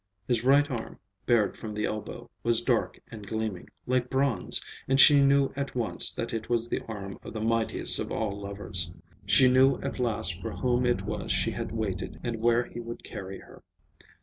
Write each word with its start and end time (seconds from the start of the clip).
His 0.27 0.43
right 0.43 0.67
arm, 0.71 0.97
bared 1.27 1.55
from 1.55 1.75
the 1.75 1.85
elbow, 1.85 2.27
was 2.41 2.59
dark 2.61 2.99
and 3.11 3.27
gleaming, 3.27 3.69
like 3.85 4.09
bronze, 4.09 4.59
and 4.87 4.99
she 4.99 5.21
knew 5.23 5.53
at 5.55 5.75
once 5.75 6.11
that 6.11 6.33
it 6.33 6.49
was 6.49 6.67
the 6.67 6.81
arm 6.87 7.19
of 7.21 7.33
the 7.33 7.39
mightiest 7.39 7.99
of 7.99 8.11
all 8.11 8.35
lovers. 8.41 8.91
She 9.27 9.47
knew 9.47 9.77
at 9.83 9.99
last 9.99 10.41
for 10.41 10.53
whom 10.53 10.87
it 10.87 11.03
was 11.03 11.31
she 11.31 11.51
had 11.51 11.71
waited, 11.71 12.19
and 12.23 12.41
where 12.41 12.65
he 12.65 12.79
would 12.79 13.03
carry 13.03 13.37
her. 13.41 13.61